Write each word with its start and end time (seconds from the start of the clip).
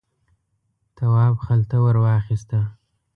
تواب 0.95 1.35
خلته 1.45 1.75
ور 1.83 1.95
واخیسته. 2.05 2.59